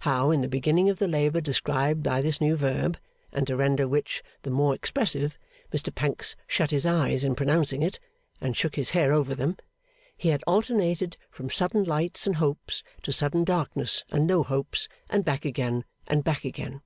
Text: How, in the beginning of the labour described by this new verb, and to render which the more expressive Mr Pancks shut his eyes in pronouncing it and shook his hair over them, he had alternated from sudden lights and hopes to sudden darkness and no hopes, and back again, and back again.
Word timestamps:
How, 0.00 0.32
in 0.32 0.40
the 0.40 0.48
beginning 0.48 0.90
of 0.90 0.98
the 0.98 1.06
labour 1.06 1.40
described 1.40 2.02
by 2.02 2.20
this 2.20 2.40
new 2.40 2.56
verb, 2.56 2.98
and 3.32 3.46
to 3.46 3.54
render 3.54 3.86
which 3.86 4.20
the 4.42 4.50
more 4.50 4.74
expressive 4.74 5.38
Mr 5.72 5.94
Pancks 5.94 6.34
shut 6.48 6.72
his 6.72 6.84
eyes 6.84 7.22
in 7.22 7.36
pronouncing 7.36 7.80
it 7.80 8.00
and 8.40 8.56
shook 8.56 8.74
his 8.74 8.90
hair 8.90 9.12
over 9.12 9.36
them, 9.36 9.56
he 10.16 10.30
had 10.30 10.42
alternated 10.48 11.16
from 11.30 11.48
sudden 11.48 11.84
lights 11.84 12.26
and 12.26 12.34
hopes 12.38 12.82
to 13.04 13.12
sudden 13.12 13.44
darkness 13.44 14.02
and 14.10 14.26
no 14.26 14.42
hopes, 14.42 14.88
and 15.08 15.24
back 15.24 15.44
again, 15.44 15.84
and 16.08 16.24
back 16.24 16.44
again. 16.44 16.82